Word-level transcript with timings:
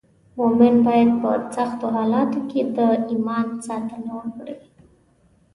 مومن 0.37 0.75
باید 0.85 1.11
په 1.21 1.31
سختو 1.55 1.85
حالاتو 1.95 2.39
کې 2.49 2.61
د 2.77 2.79
ایمان 3.11 3.47
ساتنه 3.67 4.11
وکړي. 4.19 4.57